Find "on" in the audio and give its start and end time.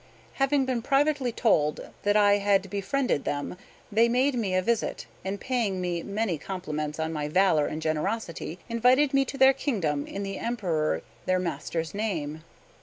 6.99-7.13